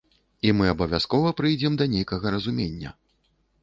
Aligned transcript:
І 0.47 0.53
мы 0.61 0.65
абавязкова 0.71 1.35
прыйдзем 1.43 1.73
да 1.85 1.91
нейкага 1.95 2.27
разумення. 2.39 2.99